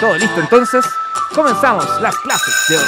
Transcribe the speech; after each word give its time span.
Todo 0.00 0.18
listo 0.18 0.40
entonces, 0.40 0.84
comenzamos 1.34 1.86
las 2.02 2.14
clases 2.18 2.54
de 2.68 2.76
hoy. 2.76 2.84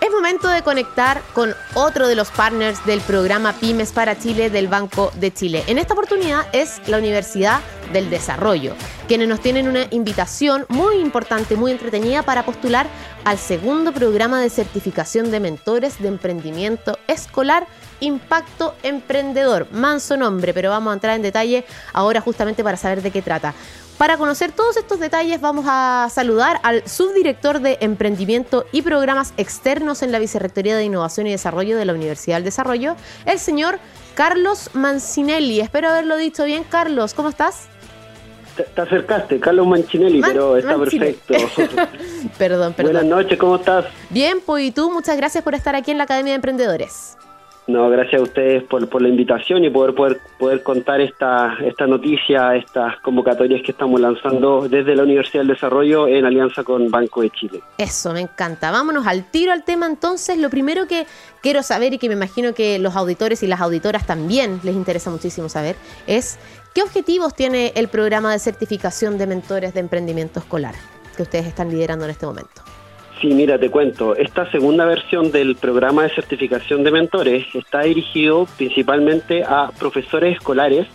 Es 0.00 0.10
momento 0.12 0.48
de 0.48 0.62
conectar 0.62 1.20
con 1.32 1.52
otro 1.74 2.06
de 2.06 2.14
los 2.14 2.30
partners 2.30 2.84
del 2.86 3.00
programa 3.00 3.52
Pymes 3.54 3.90
para 3.90 4.16
Chile 4.16 4.48
del 4.48 4.68
Banco 4.68 5.10
de 5.16 5.34
Chile. 5.34 5.64
En 5.66 5.78
esta 5.78 5.94
oportunidad 5.94 6.46
es 6.52 6.86
la 6.86 6.98
Universidad 6.98 7.60
del 7.92 8.10
Desarrollo, 8.10 8.76
quienes 9.06 9.28
nos 9.28 9.40
tienen 9.40 9.68
una 9.68 9.86
invitación 9.90 10.64
muy 10.68 10.96
importante, 10.96 11.56
muy 11.56 11.72
entretenida 11.72 12.22
para 12.22 12.44
postular 12.44 12.86
al 13.24 13.38
segundo 13.38 13.92
programa 13.92 14.40
de 14.40 14.48
certificación 14.50 15.30
de 15.30 15.40
mentores 15.40 16.00
de 16.00 16.08
emprendimiento 16.08 16.98
escolar 17.06 17.66
Impacto 18.00 18.74
Emprendedor. 18.82 19.68
Manso 19.72 20.16
nombre, 20.16 20.54
pero 20.54 20.70
vamos 20.70 20.90
a 20.90 20.94
entrar 20.94 21.16
en 21.16 21.22
detalle 21.22 21.64
ahora 21.92 22.20
justamente 22.20 22.64
para 22.64 22.76
saber 22.76 23.02
de 23.02 23.10
qué 23.10 23.22
trata. 23.22 23.54
Para 23.98 24.16
conocer 24.16 24.50
todos 24.50 24.76
estos 24.76 24.98
detalles 24.98 25.40
vamos 25.40 25.66
a 25.68 26.08
saludar 26.10 26.58
al 26.64 26.86
subdirector 26.88 27.60
de 27.60 27.78
Emprendimiento 27.80 28.66
y 28.72 28.82
Programas 28.82 29.32
Externos 29.36 30.02
en 30.02 30.10
la 30.10 30.18
Vicerrectoría 30.18 30.76
de 30.76 30.84
Innovación 30.84 31.26
y 31.28 31.30
Desarrollo 31.30 31.76
de 31.76 31.84
la 31.84 31.92
Universidad 31.92 32.36
del 32.36 32.44
Desarrollo, 32.44 32.96
el 33.24 33.38
señor 33.38 33.78
Carlos 34.14 34.70
Mancinelli. 34.72 35.60
Espero 35.60 35.90
haberlo 35.90 36.16
dicho 36.16 36.44
bien. 36.44 36.64
Carlos, 36.64 37.14
¿cómo 37.14 37.28
estás? 37.28 37.68
Te, 38.56 38.80
acercaste, 38.80 39.40
Carlos 39.40 39.66
Mancinelli, 39.66 40.20
pero 40.20 40.56
está 40.56 40.78
perfecto. 40.78 41.34
perdón, 42.38 42.72
perdón. 42.72 42.92
Buenas 42.92 43.04
noches, 43.04 43.38
¿cómo 43.38 43.56
estás? 43.56 43.86
Bien, 44.10 44.38
pues 44.44 44.64
y 44.64 44.70
tú, 44.70 44.92
muchas 44.92 45.16
gracias 45.16 45.42
por 45.42 45.54
estar 45.54 45.74
aquí 45.74 45.90
en 45.90 45.98
la 45.98 46.04
Academia 46.04 46.32
de 46.32 46.36
Emprendedores. 46.36 47.16
No, 47.66 47.88
gracias 47.88 48.20
a 48.20 48.22
ustedes 48.22 48.62
por, 48.64 48.86
por 48.88 49.00
la 49.00 49.08
invitación 49.08 49.64
y 49.64 49.70
poder, 49.70 49.94
poder, 49.94 50.20
poder 50.38 50.62
contar 50.62 51.00
esta, 51.00 51.56
esta 51.64 51.86
noticia, 51.86 52.54
estas 52.56 53.00
convocatorias 53.00 53.62
que 53.62 53.72
estamos 53.72 53.98
lanzando 54.00 54.68
desde 54.68 54.94
la 54.94 55.04
Universidad 55.04 55.40
del 55.40 55.54
Desarrollo 55.54 56.06
en 56.06 56.26
alianza 56.26 56.62
con 56.62 56.90
Banco 56.90 57.22
de 57.22 57.30
Chile. 57.30 57.62
Eso, 57.78 58.12
me 58.12 58.20
encanta. 58.20 58.70
Vámonos 58.70 59.06
al 59.06 59.24
tiro 59.30 59.50
al 59.50 59.64
tema 59.64 59.86
entonces. 59.86 60.36
Lo 60.36 60.50
primero 60.50 60.86
que 60.86 61.06
quiero 61.40 61.62
saber 61.62 61.94
y 61.94 61.98
que 61.98 62.08
me 62.08 62.14
imagino 62.14 62.52
que 62.52 62.78
los 62.78 62.96
auditores 62.96 63.42
y 63.42 63.46
las 63.46 63.62
auditoras 63.62 64.06
también 64.06 64.60
les 64.62 64.74
interesa 64.74 65.10
muchísimo 65.10 65.48
saber 65.48 65.76
es 66.06 66.38
qué 66.74 66.82
objetivos 66.82 67.34
tiene 67.34 67.72
el 67.76 67.88
programa 67.88 68.30
de 68.32 68.40
certificación 68.40 69.16
de 69.16 69.26
mentores 69.26 69.72
de 69.72 69.80
emprendimiento 69.80 70.38
escolar 70.38 70.74
que 71.16 71.22
ustedes 71.22 71.46
están 71.46 71.70
liderando 71.70 72.04
en 72.04 72.10
este 72.10 72.26
momento. 72.26 72.62
Sí, 73.20 73.28
mira, 73.28 73.58
te 73.58 73.70
cuento. 73.70 74.16
Esta 74.16 74.50
segunda 74.50 74.84
versión 74.84 75.30
del 75.30 75.56
programa 75.56 76.02
de 76.02 76.14
certificación 76.14 76.82
de 76.82 76.90
mentores 76.90 77.46
está 77.54 77.82
dirigido 77.82 78.46
principalmente 78.56 79.44
a 79.44 79.70
profesores 79.78 80.36
escolares 80.36 80.86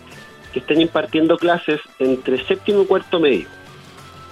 que 0.52 0.60
estén 0.60 0.80
impartiendo 0.80 1.38
clases 1.38 1.80
entre 1.98 2.44
séptimo 2.44 2.82
y 2.82 2.86
cuarto 2.86 3.20
medio, 3.20 3.46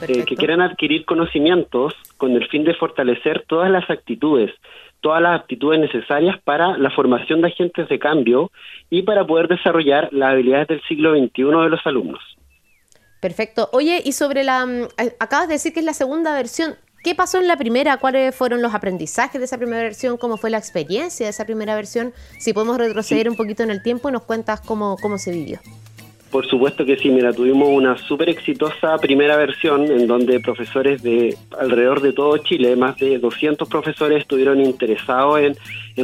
eh, 0.02 0.24
que 0.24 0.36
quieran 0.36 0.60
adquirir 0.60 1.04
conocimientos 1.04 1.94
con 2.16 2.32
el 2.32 2.46
fin 2.48 2.64
de 2.64 2.74
fortalecer 2.74 3.44
todas 3.46 3.70
las 3.70 3.88
actitudes, 3.88 4.52
todas 5.00 5.22
las 5.22 5.40
aptitudes 5.40 5.80
necesarias 5.80 6.36
para 6.42 6.76
la 6.76 6.90
formación 6.90 7.40
de 7.40 7.48
agentes 7.48 7.88
de 7.88 7.98
cambio 7.98 8.50
y 8.90 9.02
para 9.02 9.26
poder 9.26 9.48
desarrollar 9.48 10.08
las 10.12 10.32
habilidades 10.32 10.68
del 10.68 10.82
siglo 10.82 11.12
XXI 11.12 11.42
de 11.42 11.70
los 11.70 11.86
alumnos. 11.86 12.20
Perfecto. 13.20 13.68
Oye, 13.72 14.00
y 14.04 14.12
sobre 14.12 14.44
la... 14.44 14.64
Mm, 14.66 14.88
acabas 15.18 15.48
de 15.48 15.54
decir 15.54 15.72
que 15.72 15.80
es 15.80 15.86
la 15.86 15.94
segunda 15.94 16.34
versión. 16.34 16.76
¿Qué 17.08 17.14
pasó 17.14 17.38
en 17.38 17.48
la 17.48 17.56
primera? 17.56 17.96
¿Cuáles 17.96 18.34
fueron 18.34 18.60
los 18.60 18.74
aprendizajes 18.74 19.40
de 19.40 19.46
esa 19.46 19.56
primera 19.56 19.82
versión? 19.82 20.18
¿Cómo 20.18 20.36
fue 20.36 20.50
la 20.50 20.58
experiencia 20.58 21.24
de 21.24 21.30
esa 21.30 21.46
primera 21.46 21.74
versión? 21.74 22.12
Si 22.38 22.52
podemos 22.52 22.76
retroceder 22.76 23.30
un 23.30 23.34
poquito 23.34 23.62
en 23.62 23.70
el 23.70 23.82
tiempo 23.82 24.10
y 24.10 24.12
nos 24.12 24.24
cuentas 24.24 24.60
cómo, 24.60 24.98
cómo 25.00 25.16
se 25.16 25.30
vivió. 25.30 25.58
Por 26.30 26.46
supuesto 26.46 26.84
que 26.84 26.96
sí, 26.98 27.08
mira, 27.08 27.32
tuvimos 27.32 27.70
una 27.70 27.96
súper 27.96 28.28
exitosa 28.28 28.98
primera 28.98 29.36
versión 29.36 29.84
en 29.84 30.06
donde 30.06 30.40
profesores 30.40 31.02
de 31.02 31.34
alrededor 31.58 32.02
de 32.02 32.12
todo 32.12 32.36
Chile, 32.38 32.76
más 32.76 32.98
de 32.98 33.18
200 33.18 33.66
profesores 33.66 34.20
estuvieron 34.20 34.60
interesados 34.60 35.40
en, 35.40 35.56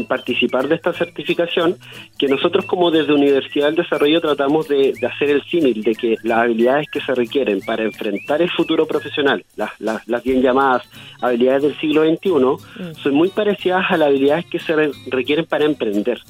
participar 0.06 0.66
de 0.66 0.74
esta 0.74 0.92
certificación, 0.92 1.76
que 2.18 2.26
nosotros 2.26 2.64
como 2.64 2.90
desde 2.90 3.12
Universidad 3.12 3.66
del 3.66 3.76
Desarrollo 3.76 4.20
tratamos 4.20 4.66
de, 4.66 4.92
hacer 5.06 5.30
el 5.30 5.42
símil, 5.44 5.82
de 5.82 5.94
que 5.94 6.16
las 6.24 6.38
habilidades 6.38 6.88
que 6.90 7.00
se 7.00 7.14
requieren 7.14 7.60
para 7.60 7.84
enfrentar 7.84 8.42
el 8.42 8.50
futuro 8.50 8.86
profesional, 8.86 9.44
las, 9.56 9.70
las, 9.78 10.08
las 10.08 10.22
bien 10.24 10.42
llamadas 10.42 10.82
habilidades 11.20 11.62
del 11.62 11.78
siglo 11.78 12.02
XXI, 12.02 12.30
mm. 12.30 12.94
son 12.96 13.14
muy 13.14 13.28
parecidas 13.28 13.84
a 13.88 13.96
las 13.96 14.08
habilidades 14.08 14.46
que 14.46 14.58
se 14.58 14.74
requieren 15.06 15.44
para 15.44 15.64
emprender. 15.64 16.20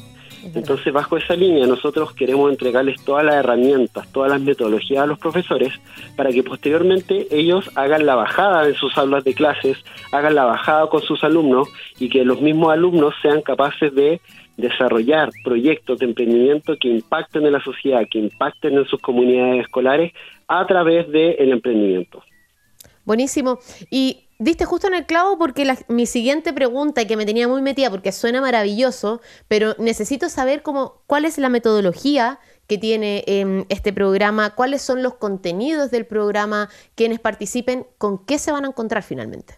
Entonces, 0.55 0.93
bajo 0.93 1.17
esa 1.17 1.35
línea, 1.35 1.67
nosotros 1.67 2.13
queremos 2.13 2.51
entregarles 2.51 3.03
todas 3.05 3.25
las 3.25 3.37
herramientas, 3.37 4.11
todas 4.13 4.31
las 4.31 4.41
metodologías 4.41 5.03
a 5.03 5.07
los 5.07 5.19
profesores 5.19 5.73
para 6.17 6.31
que 6.31 6.43
posteriormente 6.43 7.29
ellos 7.31 7.71
hagan 7.77 8.05
la 8.05 8.15
bajada 8.15 8.67
en 8.67 8.75
sus 8.75 8.97
aulas 8.99 9.25
de 9.25 9.35
clases, 9.35 9.79
hagan 10.13 10.35
la 10.35 10.45
bajada 10.45 10.89
con 10.89 11.03
sus 11.03 11.25
alumnos 11.25 11.69
y 11.99 12.09
que 12.09 12.25
los 12.25 12.41
mismos 12.41 12.73
alumnos 12.73 13.15
sean 13.23 13.41
capaces 13.43 13.95
de 13.95 14.21
desarrollar 14.57 15.31
proyectos 15.43 15.99
de 15.99 16.07
emprendimiento 16.07 16.77
que 16.79 16.89
impacten 16.89 17.47
en 17.47 17.53
la 17.53 17.63
sociedad, 17.63 18.03
que 18.11 18.19
impacten 18.19 18.77
en 18.77 18.85
sus 18.87 19.01
comunidades 19.01 19.63
escolares 19.63 20.13
a 20.47 20.67
través 20.67 21.11
del 21.11 21.53
emprendimiento. 21.53 22.23
Buenísimo. 23.05 23.59
Y 23.91 24.24
diste 24.39 24.65
justo 24.65 24.89
en 24.89 24.95
el 24.95 25.07
clavo 25.07 25.39
porque 25.39 25.65
mi 25.89 26.07
siguiente 26.07 26.53
pregunta, 26.53 27.07
que 27.07 27.17
me 27.17 27.27
tenía 27.27 27.49
muy 27.49 27.63
metida 27.63 27.91
porque 27.91 28.13
suena 28.13 28.41
maravilloso, 28.41 29.21
pero 29.49 29.75
necesito 29.79 30.29
saber 30.29 30.63
cómo, 30.63 31.03
cuál 31.07 31.25
es 31.25 31.39
la 31.39 31.49
metodología 31.49 32.39
que 32.69 32.79
tiene 32.79 33.25
em, 33.27 33.65
este 33.69 33.93
programa, 33.93 34.55
cuáles 34.55 34.83
son 34.83 35.03
los 35.03 35.15
contenidos 35.15 35.91
del 35.91 36.07
programa, 36.07 36.69
quienes 36.95 37.21
participen, 37.21 37.85
con 37.99 38.25
qué 38.25 38.39
se 38.39 38.53
van 38.53 38.65
a 38.65 38.69
encontrar 38.69 39.03
finalmente. 39.03 39.55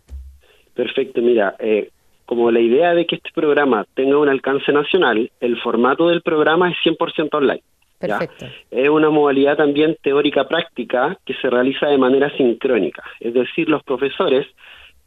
Perfecto, 0.75 1.21
mira, 1.23 1.57
eh, 1.59 1.91
como 2.27 2.51
la 2.51 2.61
idea 2.61 2.95
de 2.95 3.07
que 3.07 3.17
este 3.17 3.31
programa 3.35 3.87
tenga 3.95 4.19
un 4.19 4.29
alcance 4.29 4.73
nacional, 4.73 5.31
el 5.41 5.61
formato 5.63 6.09
del 6.09 6.23
programa 6.23 6.71
es 6.71 6.77
100% 6.85 7.33
online. 7.33 7.63
Perfecto. 7.99 8.47
Es 8.71 8.89
una 8.89 9.11
modalidad 9.11 9.57
también 9.57 9.97
teórica 10.03 10.47
práctica 10.47 11.19
que 11.25 11.35
se 11.35 11.49
realiza 11.49 11.87
de 11.87 11.99
manera 11.99 12.31
sincrónica, 12.37 13.03
es 13.21 13.35
decir, 13.35 13.69
los 13.69 13.83
profesores 13.83 14.47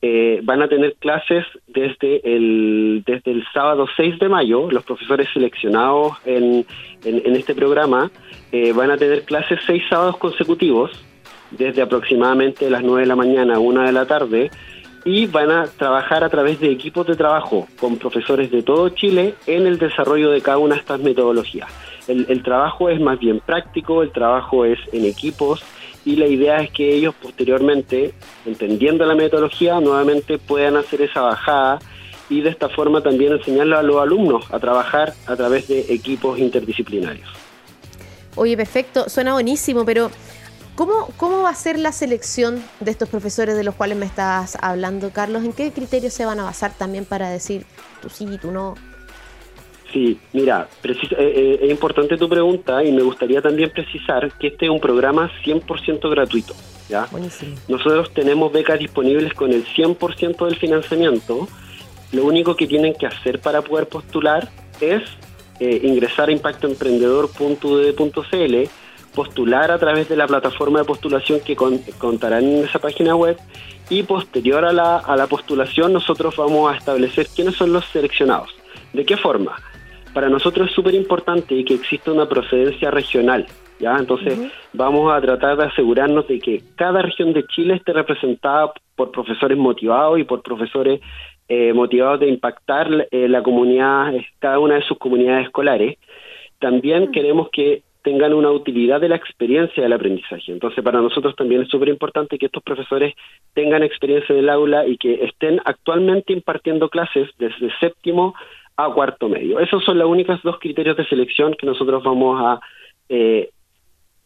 eh, 0.01 0.39
van 0.43 0.61
a 0.61 0.69
tener 0.69 0.95
clases 0.95 1.45
desde 1.67 2.21
el, 2.23 3.03
desde 3.05 3.31
el 3.31 3.43
sábado 3.53 3.85
6 3.97 4.17
de 4.19 4.29
mayo, 4.29 4.71
los 4.71 4.85
profesores 4.85 5.27
seleccionados 5.33 6.13
en, 6.25 6.65
en, 7.03 7.35
este 7.35 7.53
programa 7.53 8.09
eh, 8.53 8.71
van 8.71 8.91
a 8.91 8.97
tener 8.97 9.23
clases 9.23 9.59
seis 9.67 9.83
sábados 9.89 10.15
consecutivos, 10.15 10.91
desde 11.51 11.81
aproximadamente 11.81 12.69
las 12.69 12.81
9 12.81 13.01
de 13.01 13.07
la 13.07 13.17
mañana 13.17 13.55
a 13.55 13.59
1 13.59 13.81
de 13.81 13.91
la 13.91 14.05
tarde, 14.05 14.49
y 15.03 15.25
van 15.25 15.51
a 15.51 15.65
trabajar 15.65 16.23
a 16.23 16.29
través 16.29 16.61
de 16.61 16.71
equipos 16.71 17.05
de 17.05 17.17
trabajo 17.17 17.67
con 17.77 17.97
profesores 17.97 18.51
de 18.51 18.63
todo 18.63 18.89
Chile 18.89 19.35
en 19.47 19.67
el 19.67 19.77
desarrollo 19.77 20.31
de 20.31 20.41
cada 20.41 20.59
una 20.59 20.75
de 20.75 20.81
estas 20.81 21.01
metodologías. 21.01 21.69
El, 22.09 22.41
trabajo 22.41 22.89
es 22.89 22.99
más 22.99 23.19
bien 23.19 23.39
práctico, 23.39 24.01
el 24.01 24.11
trabajo 24.11 24.65
es 24.65 24.79
en 24.91 25.05
equipos 25.05 25.63
y 26.05 26.15
la 26.15 26.25
idea 26.25 26.57
es 26.57 26.71
que 26.71 26.95
ellos 26.95 27.13
posteriormente, 27.21 28.15
entendiendo 28.47 29.05
la 29.05 29.13
metodología, 29.13 29.79
nuevamente 29.79 30.39
puedan 30.39 30.75
hacer 30.75 31.03
esa 31.03 31.21
bajada 31.21 31.77
y 32.27 32.41
de 32.41 32.49
esta 32.49 32.67
forma 32.67 33.01
también 33.01 33.33
enseñarle 33.33 33.75
a 33.75 33.83
los 33.83 33.97
alumnos 34.01 34.51
a 34.51 34.59
trabajar 34.59 35.13
a 35.27 35.35
través 35.35 35.67
de 35.67 35.81
equipos 35.93 36.39
interdisciplinarios. 36.39 37.29
Oye, 38.35 38.57
perfecto, 38.57 39.07
suena 39.07 39.33
buenísimo, 39.33 39.85
pero 39.85 40.09
¿cómo, 40.73 41.09
¿cómo 41.17 41.43
va 41.43 41.49
a 41.49 41.55
ser 41.55 41.77
la 41.77 41.91
selección 41.91 42.63
de 42.79 42.89
estos 42.89 43.07
profesores 43.07 43.55
de 43.55 43.63
los 43.63 43.75
cuales 43.75 43.99
me 43.99 44.07
estás 44.07 44.57
hablando, 44.61 45.11
Carlos? 45.11 45.43
¿En 45.43 45.53
qué 45.53 45.71
criterios 45.71 46.13
se 46.13 46.25
van 46.25 46.39
a 46.39 46.43
basar 46.43 46.73
también 46.75 47.05
para 47.05 47.29
decir 47.29 47.67
tú 48.01 48.09
sí, 48.09 48.25
tú 48.41 48.49
no? 48.49 48.73
Sí, 49.91 50.19
mira, 50.33 50.67
eh, 50.83 50.95
eh, 51.17 51.59
es 51.63 51.71
importante 51.71 52.15
tu 52.15 52.29
pregunta 52.29 52.83
y 52.83 52.91
me 52.91 53.01
gustaría 53.01 53.41
también 53.41 53.71
precisar 53.71 54.31
que 54.37 54.45
este 54.47 54.65
es 54.65 54.71
un 54.71 54.79
programa 54.79 55.31
100% 55.43 56.07
gratuito. 56.09 56.53
¿ya? 56.87 57.07
Nosotros 57.67 58.13
tenemos 58.13 58.53
becas 58.53 58.77
disponibles 58.77 59.33
con 59.33 59.51
el 59.51 59.65
100% 59.65 60.45
del 60.45 60.57
financiamiento. 60.57 61.47
Lo 62.11 62.25
único 62.25 62.55
que 62.55 62.67
tienen 62.67 62.93
que 62.93 63.07
hacer 63.07 63.39
para 63.39 63.63
poder 63.63 63.87
postular 63.87 64.47
es 64.79 65.01
eh, 65.59 65.81
ingresar 65.83 66.29
a 66.29 66.33
impactoemprendedor.ud.cl, 66.33 68.55
postular 69.15 69.71
a 69.71 69.79
través 69.79 70.07
de 70.07 70.15
la 70.15 70.27
plataforma 70.27 70.77
de 70.79 70.85
postulación 70.85 71.39
que 71.39 71.55
contarán 71.55 72.43
en 72.43 72.63
esa 72.63 72.77
página 72.77 73.15
web 73.15 73.37
y 73.89 74.03
posterior 74.03 74.65
a 74.65 74.71
la, 74.71 74.97
a 74.97 75.15
la 75.15 75.25
postulación 75.25 75.93
nosotros 75.93 76.35
vamos 76.37 76.71
a 76.71 76.77
establecer 76.77 77.27
quiénes 77.35 77.55
son 77.55 77.73
los 77.73 77.85
seleccionados. 77.85 78.51
¿De 78.93 79.03
qué 79.03 79.17
forma? 79.17 79.55
Para 80.13 80.29
nosotros 80.29 80.69
es 80.69 80.75
súper 80.75 80.95
importante 80.95 81.63
que 81.63 81.73
exista 81.75 82.11
una 82.11 82.27
procedencia 82.27 82.91
regional. 82.91 83.45
¿ya? 83.79 83.95
Entonces, 83.97 84.37
vamos 84.73 85.13
a 85.13 85.21
tratar 85.21 85.57
de 85.57 85.65
asegurarnos 85.65 86.27
de 86.27 86.39
que 86.39 86.61
cada 86.75 87.01
región 87.01 87.33
de 87.33 87.45
Chile 87.47 87.75
esté 87.75 87.93
representada 87.93 88.73
por 88.95 89.11
profesores 89.11 89.57
motivados 89.57 90.19
y 90.19 90.23
por 90.23 90.41
profesores 90.41 91.01
eh, 91.47 91.73
motivados 91.73 92.19
de 92.19 92.29
impactar 92.29 93.07
eh, 93.11 93.27
la 93.27 93.41
comunidad, 93.41 94.13
cada 94.39 94.59
una 94.59 94.75
de 94.75 94.83
sus 94.83 94.97
comunidades 94.97 95.47
escolares. 95.47 95.97
También 96.59 97.11
queremos 97.11 97.49
que 97.51 97.83
tengan 98.03 98.33
una 98.33 98.51
utilidad 98.51 99.01
de 99.01 99.09
la 99.09 99.15
experiencia 99.15 99.83
del 99.83 99.93
aprendizaje. 99.93 100.51
Entonces, 100.51 100.83
para 100.83 101.01
nosotros 101.01 101.35
también 101.35 101.63
es 101.63 101.69
súper 101.69 101.89
importante 101.89 102.37
que 102.37 102.45
estos 102.45 102.63
profesores 102.63 103.13
tengan 103.53 103.83
experiencia 103.83 104.33
en 104.33 104.39
el 104.39 104.49
aula 104.49 104.87
y 104.87 104.97
que 104.97 105.25
estén 105.25 105.59
actualmente 105.65 106.33
impartiendo 106.33 106.89
clases 106.89 107.29
desde 107.37 107.71
séptimo 107.79 108.35
a 108.85 108.93
cuarto 108.93 109.27
medio. 109.27 109.59
Esos 109.59 109.83
son 109.83 109.97
los 109.97 110.07
únicos 110.07 110.41
dos 110.43 110.57
criterios 110.59 110.95
de 110.95 111.05
selección 111.05 111.53
que 111.53 111.65
nosotros 111.65 112.03
vamos 112.03 112.41
a 112.41 112.59
eh, 113.09 113.49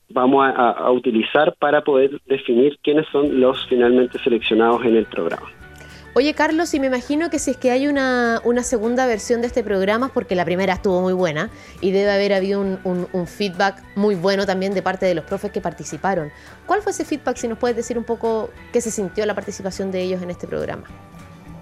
vamos 0.09 0.45
a, 0.55 0.91
utilizar 0.91 1.55
para 1.59 1.83
poder 1.83 2.21
definir 2.25 2.77
quiénes 2.83 3.07
son 3.11 3.39
los 3.39 3.65
finalmente 3.67 4.19
seleccionados 4.19 4.85
en 4.85 4.95
el 4.95 5.05
programa. 5.05 5.47
Oye, 6.15 6.35
Carlos, 6.35 6.71
y 6.75 6.79
me 6.79 6.88
imagino 6.88 7.31
que 7.31 7.39
si 7.39 7.51
es 7.51 7.57
que 7.57 7.71
hay 7.71 7.88
una, 7.88 8.39
una, 8.44 8.61
segunda 8.61 9.07
versión 9.07 9.41
de 9.41 9.47
este 9.47 9.63
programa, 9.63 10.11
porque 10.13 10.35
la 10.35 10.45
primera 10.45 10.73
estuvo 10.73 11.01
muy 11.01 11.13
buena 11.13 11.49
y 11.81 11.89
debe 11.89 12.11
haber 12.11 12.33
habido 12.33 12.61
un, 12.61 13.27
feedback 13.27 13.81
muy 13.95 14.13
bueno 14.13 14.45
también 14.45 14.75
de 14.75 14.83
parte 14.83 15.07
de 15.07 15.15
los 15.15 15.25
profes 15.25 15.51
que 15.51 15.59
participaron. 15.59 16.29
¿Cuál 16.67 16.83
fue 16.83 16.91
ese 16.91 17.03
feedback? 17.03 17.38
Si 17.38 17.47
nos 17.47 17.57
puedes 17.57 17.75
decir 17.75 17.97
un 17.97 18.03
poco 18.03 18.51
qué 18.71 18.81
se 18.81 18.91
sintió 18.91 19.25
la 19.25 19.33
participación 19.33 19.91
de 19.91 20.03
ellos 20.03 20.21
en 20.21 20.29
este 20.29 20.45
programa. 20.45 20.83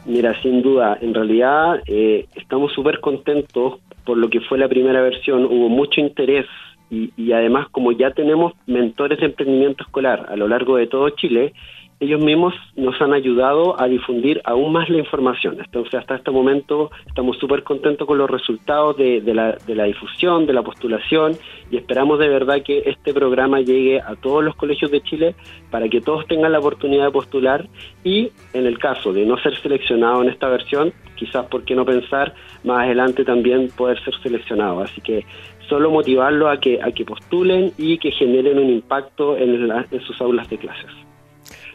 Mira, 0.06 0.40
sin 0.42 0.62
duda, 0.62 0.98
en 1.00 1.14
realidad 1.14 1.82
eh, 1.86 2.26
estamos 2.36 2.74
súper 2.74 3.00
contentos 3.00 3.80
por 4.04 4.18
lo 4.18 4.30
que 4.30 4.42
fue 4.42 4.58
la 4.58 4.68
primera 4.68 5.02
versión. 5.02 5.46
Hubo 5.46 5.70
mucho 5.70 6.02
interés 6.02 6.48
y, 6.90 7.12
y 7.16 7.32
además 7.34 7.68
como 7.70 7.92
ya 7.92 8.12
tenemos 8.12 8.54
mentores 8.66 9.20
de 9.20 9.28
emprendimiento 9.28 9.84
escolar 9.84 10.26
a 10.30 10.36
lo 10.36 10.48
largo 10.48 10.78
de 10.78 10.88
todo 10.88 11.10
Chile, 11.12 11.54
ellos 12.02 12.20
mismos 12.20 12.56
nos 12.76 13.00
han 13.00 13.14
ayudado 13.14 13.80
a 13.80 13.88
difundir 13.88 14.42
aún 14.44 14.74
más 14.74 14.90
la 14.90 14.98
información. 14.98 15.58
Entonces, 15.64 15.94
hasta 15.94 16.16
este 16.16 16.32
momento 16.32 16.90
estamos 17.06 17.38
súper 17.38 17.62
contentos 17.62 18.08
con 18.08 18.18
los 18.18 18.28
resultados 18.28 18.98
de, 18.98 19.22
la, 19.24 19.56
la, 19.68 19.84
difusión, 19.84 20.48
de 20.48 20.54
la 20.54 20.64
postulación, 20.64 21.34
y 21.70 21.78
esperamos 21.78 22.18
de 22.18 22.28
verdad 22.28 22.64
que 22.66 22.82
este 22.88 23.14
programa 23.14 23.62
llegue 23.62 24.02
a 24.02 24.16
todos 24.16 24.44
los 24.44 24.56
colegios 24.56 24.90
de 24.90 25.02
Chile 25.02 25.36
para 25.70 25.88
que 25.90 26.02
todos 26.02 26.26
tengan 26.26 26.52
la 26.52 26.60
oportunidad 26.60 27.06
de 27.06 27.12
postular 27.12 27.68
y, 28.04 28.32
en 28.54 28.66
el 28.66 28.80
caso 28.80 29.14
de 29.14 29.24
no 29.24 29.38
ser 29.38 29.56
seleccionado 29.62 30.24
en 30.24 30.30
esta 30.30 30.50
versión, 30.50 30.92
quizás, 31.16 31.46
¿por 31.46 31.64
qué 31.66 31.76
no 31.76 31.86
pensar 31.86 32.34
más 32.64 32.80
adelante 32.84 33.24
también 33.24 33.68
poder 33.78 34.04
ser 34.04 34.16
seleccionado? 34.24 34.82
Así 34.82 35.02
que 35.02 35.24
solo 35.70 35.92
motivarlo 35.92 36.50
a 36.50 36.60
que, 36.60 36.82
a 36.82 36.92
que 36.92 37.06
postulen 37.06 37.74
y 37.78 38.00
que 38.00 38.10
generen 38.10 38.58
un 38.58 38.72
impacto 38.72 39.38
en, 39.38 39.70
en 39.70 40.02
sus 40.02 40.20
aulas 40.20 40.50
de 40.50 40.58
clases. 40.58 41.11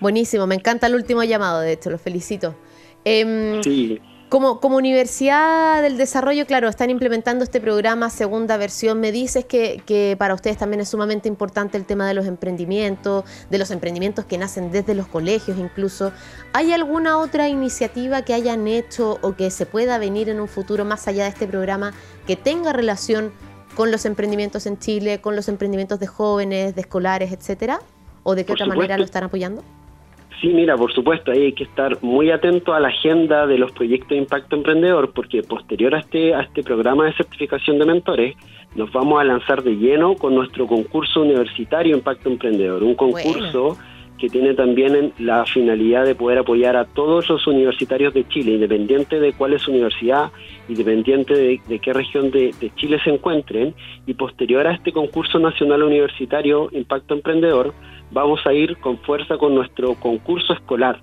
Buenísimo, 0.01 0.47
me 0.47 0.55
encanta 0.55 0.87
el 0.87 0.95
último 0.95 1.25
llamado, 1.25 1.61
de 1.61 1.73
hecho, 1.73 1.91
los 1.91 2.01
felicito. 2.01 2.55
Em, 3.05 3.63
sí. 3.63 4.01
Como, 4.29 4.59
como 4.59 4.77
Universidad 4.77 5.83
del 5.83 5.97
Desarrollo, 5.97 6.47
claro, 6.47 6.69
están 6.69 6.91
implementando 6.91 7.45
este 7.45 7.61
programa, 7.61 8.11
segunda 8.11 8.57
versión. 8.57 8.99
Me 8.99 9.13
dices 9.13 9.45
que, 9.45 9.81
que, 9.87 10.17
para 10.19 10.35
ustedes 10.35 10.57
también 10.59 10.81
es 10.81 10.89
sumamente 10.89 11.29
importante 11.29 11.79
el 11.79 11.85
tema 11.85 12.09
de 12.09 12.15
los 12.15 12.27
emprendimientos, 12.27 13.25
de 13.51 13.59
los 13.59 13.71
emprendimientos 13.71 14.25
que 14.25 14.37
nacen 14.37 14.73
desde 14.73 14.97
los 14.97 15.07
colegios 15.07 15.57
incluso. 15.59 16.11
¿Hay 16.53 16.73
alguna 16.73 17.19
otra 17.19 17.49
iniciativa 17.49 18.23
que 18.23 18.35
hayan 18.35 18.67
hecho 18.67 19.19
o 19.23 19.37
que 19.37 19.53
se 19.53 19.65
pueda 19.65 19.97
venir 19.99 20.29
en 20.29 20.41
un 20.41 20.49
futuro 20.49 20.85
más 20.85 21.07
allá 21.07 21.23
de 21.23 21.31
este 21.31 21.47
programa 21.47 21.95
que 22.27 22.35
tenga 22.35 22.73
relación 22.73 23.33
con 23.77 23.93
los 23.93 24.05
emprendimientos 24.07 24.67
en 24.67 24.77
Chile, 24.81 25.21
con 25.21 25.37
los 25.37 25.49
emprendimientos 25.49 26.01
de 26.01 26.09
jóvenes, 26.09 26.75
de 26.75 26.81
escolares, 26.81 27.31
etcétera? 27.31 27.79
¿O 28.25 28.35
de 28.35 28.45
qué 28.45 28.55
otra 28.55 28.67
manera 28.67 28.99
lo 28.99 29.05
están 29.05 29.23
apoyando? 29.23 29.63
Sí, 30.41 30.49
mira, 30.49 30.77
por 30.77 30.93
supuesto, 30.93 31.31
ahí 31.31 31.45
hay 31.45 31.53
que 31.53 31.65
estar 31.65 32.03
muy 32.03 32.31
atento 32.31 32.75
a 32.75 32.81
la 32.81 32.89
agenda 32.89 33.47
de 33.47 33.57
los 33.57 33.73
proyectos 33.73 34.11
de 34.11 34.17
impacto 34.17 34.57
emprendedor, 34.57 35.13
porque 35.13 35.43
posterior 35.43 35.95
a 35.95 36.01
este, 36.01 36.35
a 36.35 36.43
este 36.43 36.63
programa 36.63 37.07
de 37.07 37.15
certificación 37.15 37.79
de 37.79 37.87
mentores, 37.87 38.37
nos 38.75 38.93
vamos 38.93 39.19
a 39.19 39.25
lanzar 39.25 39.63
de 39.63 39.77
lleno 39.77 40.15
con 40.15 40.35
nuestro 40.35 40.67
concurso 40.67 41.23
universitario 41.23 41.97
Impacto 41.97 42.29
Emprendedor, 42.29 42.83
un 42.83 42.95
concurso 42.95 43.79
que 44.19 44.29
tiene 44.29 44.55
también 44.55 45.13
la 45.19 45.45
finalidad 45.45 46.05
de 46.05 46.15
poder 46.15 46.39
apoyar 46.39 46.77
a 46.77 46.85
todos 46.85 47.29
los 47.29 47.47
universitarios 47.47 48.15
de 48.15 48.27
Chile, 48.29 48.53
independiente 48.53 49.21
de 49.21 49.33
cuál 49.33 49.53
es 49.53 49.69
universidad, 49.69 50.31
independiente 50.69 51.35
de, 51.35 51.61
de 51.69 51.79
qué 51.79 51.93
región 51.93 52.31
de, 52.31 52.55
de 52.61 52.75
Chile 52.77 52.99
se 53.05 53.11
encuentren, 53.11 53.75
y 54.07 54.15
posterior 54.15 54.67
a 54.67 54.75
este 54.75 54.93
concurso 54.93 55.39
nacional 55.39 55.83
universitario 55.83 56.69
Impacto 56.73 57.15
Emprendedor, 57.15 57.75
vamos 58.11 58.41
a 58.47 58.53
ir 58.53 58.77
con 58.79 58.99
fuerza 58.99 59.37
con 59.37 59.55
nuestro 59.55 59.95
concurso 59.95 60.53
escolar, 60.53 61.01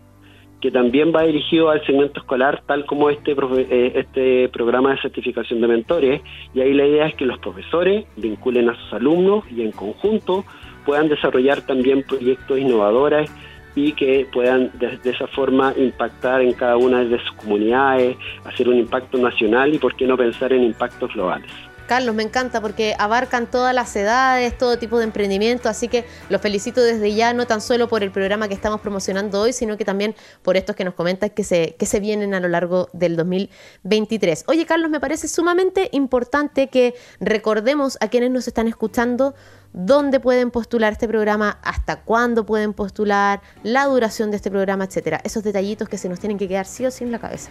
que 0.63 0.71
también 0.71 1.11
va 1.13 1.23
dirigido 1.23 1.69
al 1.69 1.85
segmento 1.85 2.21
escolar, 2.21 2.63
tal 2.65 2.85
como 2.85 3.09
este, 3.09 3.33
eh, 3.33 3.91
este 3.95 4.47
programa 4.47 4.91
de 4.91 5.01
certificación 5.01 5.59
de 5.59 5.67
mentores. 5.67 6.21
Y 6.53 6.61
ahí 6.61 6.73
la 6.73 6.87
idea 6.87 7.07
es 7.07 7.15
que 7.15 7.25
los 7.25 7.37
profesores 7.39 8.05
vinculen 8.15 8.69
a 8.69 8.75
sus 8.75 8.93
alumnos 8.93 9.43
y 9.51 9.61
en 9.61 9.73
conjunto 9.73 10.45
puedan 10.85 11.09
desarrollar 11.09 11.61
también 11.61 12.03
proyectos 12.03 12.59
innovadores 12.59 13.29
y 13.75 13.93
que 13.93 14.27
puedan 14.31 14.71
de, 14.73 14.99
esa 15.03 15.27
forma 15.27 15.73
impactar 15.75 16.41
en 16.41 16.53
cada 16.53 16.77
una 16.77 17.03
de 17.03 17.17
sus 17.19 17.31
comunidades, 17.33 18.17
hacer 18.45 18.69
un 18.69 18.77
impacto 18.77 19.17
nacional 19.17 19.73
y 19.73 19.79
por 19.79 19.95
qué 19.95 20.05
no 20.05 20.15
pensar 20.15 20.53
en 20.53 20.63
impactos 20.63 21.13
globales. 21.13 21.51
Carlos, 21.87 22.15
me 22.15 22.23
encanta 22.23 22.61
porque 22.61 22.95
abarcan 22.97 23.49
todas 23.49 23.75
las 23.75 23.93
edades, 23.95 24.57
todo 24.57 24.77
tipo 24.77 24.97
de 24.97 25.03
emprendimiento, 25.03 25.67
así 25.67 25.89
que 25.89 26.05
los 26.29 26.41
felicito 26.41 26.81
desde 26.81 27.13
ya, 27.13 27.33
no 27.33 27.45
tan 27.45 27.59
solo 27.59 27.89
por 27.89 28.03
el 28.03 28.11
programa 28.11 28.47
que 28.47 28.53
estamos 28.53 28.79
promocionando 28.79 29.41
hoy, 29.41 29.51
sino 29.51 29.77
que 29.77 29.83
también 29.83 30.15
por 30.41 30.55
estos 30.55 30.75
que 30.75 30.85
nos 30.85 30.93
comentan 30.93 31.29
que 31.31 31.43
se, 31.43 31.75
que 31.77 31.85
se 31.85 31.99
vienen 31.99 32.33
a 32.33 32.39
lo 32.39 32.47
largo 32.47 32.89
del 32.93 33.17
2023. 33.17 34.45
Oye, 34.47 34.65
Carlos, 34.65 34.89
me 34.89 34.99
parece 34.99 35.27
sumamente 35.27 35.89
importante 35.91 36.67
que 36.67 36.95
recordemos 37.19 37.97
a 37.99 38.07
quienes 38.07 38.31
nos 38.31 38.47
están 38.47 38.67
escuchando 38.67 39.35
dónde 39.73 40.19
pueden 40.19 40.51
postular 40.51 40.93
este 40.93 41.07
programa, 41.07 41.59
hasta 41.63 42.01
cuándo 42.01 42.45
pueden 42.45 42.73
postular, 42.73 43.41
la 43.63 43.85
duración 43.85 44.31
de 44.31 44.37
este 44.37 44.49
programa, 44.49 44.85
etcétera. 44.85 45.19
Esos 45.23 45.43
detallitos 45.43 45.89
que 45.89 45.97
se 45.97 46.07
nos 46.07 46.19
tienen 46.19 46.37
que 46.37 46.47
quedar 46.47 46.65
sí 46.65 46.85
o 46.85 46.91
sí 46.91 47.03
en 47.03 47.11
la 47.11 47.19
cabeza. 47.19 47.49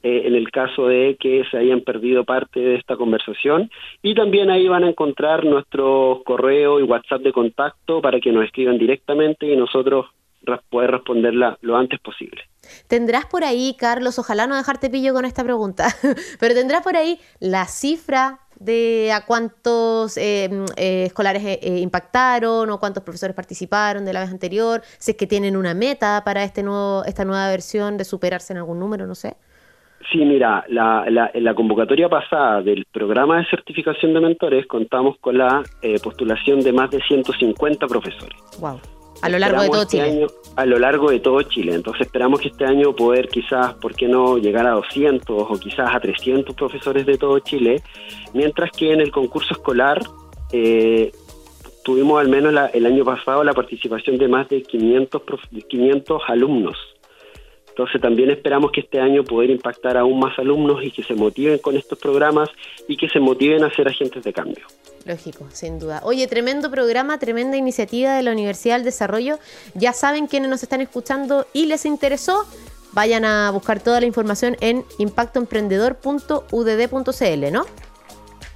eh, 0.02 0.24
en 0.25 0.36
el 0.36 0.50
caso 0.52 0.88
de 0.88 1.18
que 1.20 1.44
se 1.52 1.58
hayan 1.58 1.82
perdido 1.82 2.24
parte 2.24 2.62
de 2.62 2.75
esta 2.75 2.96
conversación 2.96 3.70
y 4.02 4.16
también 4.16 4.50
ahí 4.50 4.68
van 4.70 4.86
a 4.86 4.90
encontrar 4.90 5.44
nuestro 5.44 6.22
correo 6.25 6.80
y 6.80 6.84
WhatsApp 6.84 7.22
de 7.22 7.34
contacto 7.34 8.02
para 8.02 8.22
que 8.22 8.32
nos 8.32 8.46
escriban 8.46 8.78
directamente 8.78 9.46
y 9.46 9.58
nosotros 9.58 10.06
poder 10.70 10.92
responderla 10.92 11.58
lo 11.62 11.78
antes 11.78 12.00
posible. 12.00 12.42
¿Tendrás 12.88 13.25
por 13.25 13.44
ahí, 13.44 13.75
Carlos, 13.78 14.20
ojalá 14.20 14.48
no 14.48 14.56
dejarte 14.56 14.90
pillo 14.90 15.14
con 15.14 15.25
esta 15.25 15.44
pregunta, 15.44 15.88
pero 16.40 16.56
tendrás 16.56 16.82
por 16.82 16.96
ahí 16.96 17.20
la 17.40 17.66
cifra 17.66 18.40
de 18.60 19.12
a 19.12 19.25
cuántos 19.25 20.18
eh, 20.18 20.50
eh, 20.78 21.04
escolares 21.08 21.44
eh, 21.44 21.80
impactaron 21.80 22.70
o 22.70 22.80
cuántos 22.80 23.04
profesores 23.04 23.36
participaron 23.36 24.06
de 24.06 24.14
la 24.14 24.22
vez 24.22 24.30
anterior, 24.30 24.82
si 24.98 25.12
es 25.12 25.18
que 25.18 25.28
tienen 25.28 25.58
una 25.58 25.74
meta 25.74 26.22
para 26.25 26.44
este 26.44 26.64
nuevo, 26.64 27.04
esta 27.06 27.25
nueva 27.25 27.50
versión 27.50 27.98
de 27.98 28.06
superarse 28.06 28.54
en 28.54 28.58
algún 28.58 28.80
número, 28.80 29.08
no 29.08 29.16
sé. 29.16 29.36
Sí, 30.12 30.20
mira, 30.20 30.64
la, 30.70 31.06
la, 31.10 31.32
en 31.34 31.44
la 31.44 31.56
convocatoria 31.56 32.08
pasada 32.08 32.62
del 32.62 32.86
programa 32.92 33.40
de 33.40 33.46
certificación 33.48 34.14
de 34.14 34.20
mentores 34.22 34.68
contamos 34.68 35.18
con 35.20 35.38
la 35.38 35.64
postulación 36.04 36.60
de 36.60 36.72
más 36.72 36.92
de 36.92 37.02
150 37.02 37.88
profesores. 37.88 38.38
Wow. 38.60 38.80
A 39.22 39.29
lo 39.29 39.39
largo 39.39 39.62
de 39.62 39.69
todo 39.69 39.81
este 39.81 39.98
Chile. 39.98 40.27
a 40.55 40.65
lo 40.65 40.79
largo 40.79 41.10
de 41.10 41.19
todo 41.19 41.41
Chile. 41.43 41.74
Entonces 41.74 42.07
esperamos 42.07 42.39
que 42.39 42.50
este 42.50 42.65
año 42.65 42.95
poder 42.95 43.27
quizás, 43.27 43.74
¿por 43.75 43.95
qué 43.95 44.07
no 44.07 44.38
llegar 44.38 44.67
a 44.67 44.72
200 44.72 45.45
o 45.50 45.60
quizás 45.60 45.93
a 45.93 46.00
300 46.00 46.55
profesores 46.55 47.05
de 47.05 47.17
todo 47.17 47.39
Chile? 47.39 47.81
Mientras 48.34 48.72
que 48.72 48.91
en 48.93 49.01
el 49.01 49.12
concurso 49.12 49.53
escolar 49.53 50.01
eh, 50.51 51.12
tuvimos 51.84 52.19
al 52.19 52.29
menos 52.29 52.53
el 52.74 52.86
año 52.86 53.05
pasado 53.05 53.43
la 53.43 53.53
participación 53.53 54.17
de 54.17 54.27
más 54.27 54.50
de 54.50 54.63
500, 54.63 55.22
500 55.67 56.22
alumnos. 56.27 56.77
Entonces 57.69 58.00
también 58.01 58.29
esperamos 58.29 58.72
que 58.72 58.79
este 58.79 59.01
año 59.01 59.24
poder 59.24 59.50
impactar 59.50 59.98
aún 59.98 60.17
más 60.19 60.39
alumnos 60.39 60.81
y 60.81 60.91
que 60.91 61.03
se 61.03 61.13
motiven 61.13 61.60
con 61.60 61.75
estos 61.75 62.00
programas 62.00 62.50
y 62.88 62.95
que 62.95 63.10
se 63.10 63.19
motiven 63.19 63.65
a 63.65 63.74
ser 63.74 63.89
agentes 63.89 64.24
de 64.24 64.31
cambio. 64.31 64.65
Lógico, 65.05 65.45
sin 65.53 65.77
duda. 65.77 66.01
Oye, 66.03 66.25
tremendo 66.27 66.71
programa, 66.71 67.19
tremenda 67.19 67.57
iniciativa 67.57 68.15
de 68.15 68.24
la 68.24 68.31
Universidad 68.31 68.77
del 68.77 68.85
Desarrollo. 68.85 69.38
Ya 69.75 69.93
saben 69.93 70.25
quienes 70.25 70.50
nos 70.50 70.63
están 70.63 70.81
escuchando 70.81 71.45
y 71.53 71.67
les 71.67 71.85
interesó, 71.85 72.43
vayan 72.91 73.24
a 73.24 73.51
buscar 73.51 73.79
toda 73.79 74.00
la 74.00 74.07
información 74.07 74.57
en 74.62 74.83
impactoemprendedor.udd.cl, 74.97 77.51
¿no? 77.51 77.67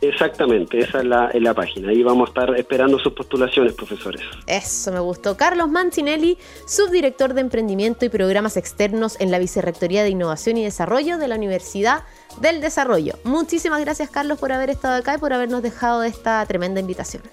Exactamente, 0.01 0.79
esa 0.79 0.99
es 0.99 1.05
la, 1.05 1.29
la 1.33 1.53
página. 1.53 1.89
Ahí 1.89 2.03
vamos 2.03 2.29
a 2.29 2.31
estar 2.31 2.57
esperando 2.57 2.97
sus 2.99 3.13
postulaciones, 3.13 3.73
profesores. 3.73 4.21
Eso 4.47 4.91
me 4.91 4.99
gustó. 4.99 5.35
Carlos 5.35 5.69
Mancinelli, 5.69 6.37
subdirector 6.65 7.33
de 7.33 7.41
Emprendimiento 7.41 8.05
y 8.05 8.09
Programas 8.09 8.55
Externos 8.55 9.19
en 9.19 9.31
la 9.31 9.39
Vicerrectoría 9.39 10.03
de 10.03 10.09
Innovación 10.09 10.57
y 10.57 10.63
Desarrollo 10.63 11.17
de 11.17 11.27
la 11.27 11.35
Universidad 11.35 12.03
del 12.41 12.61
Desarrollo. 12.61 13.15
Muchísimas 13.23 13.81
gracias, 13.81 14.09
Carlos, 14.09 14.39
por 14.39 14.53
haber 14.53 14.69
estado 14.69 14.95
acá 14.95 15.15
y 15.15 15.17
por 15.17 15.33
habernos 15.33 15.61
dejado 15.61 16.03
esta 16.03 16.45
tremenda 16.45 16.79
invitación. 16.79 17.23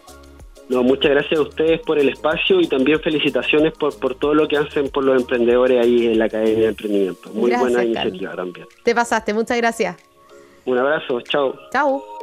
No, 0.68 0.82
muchas 0.82 1.12
gracias 1.12 1.38
a 1.38 1.42
ustedes 1.42 1.80
por 1.82 1.96
el 1.99 2.08
espacio 2.08 2.61
y 2.61 2.66
también 2.66 2.99
felicitaciones 3.00 3.73
por, 3.75 3.96
por 4.00 4.16
todo 4.16 4.35
lo 4.35 4.49
que 4.49 4.56
hacen 4.56 4.88
por 4.88 5.04
los 5.04 5.20
emprendedores 5.20 5.80
ahí 5.85 6.08
en 6.08 6.18
la 6.18 6.25
Academia 6.25 6.58
de 6.58 6.68
Emprendimiento. 6.68 7.30
Muy 7.32 7.52
buena 7.52 7.85
iniciativa 7.85 8.35
también. 8.35 8.66
Te 8.82 8.92
pasaste, 8.92 9.32
muchas 9.32 9.56
gracias. 9.58 9.96
Un 10.64 10.78
abrazo, 10.78 11.20
chao. 11.20 11.54
Chao. 11.70 12.15